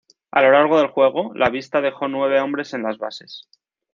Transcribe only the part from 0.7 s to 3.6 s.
del juego, la vista dejó nueve hombres en las bases.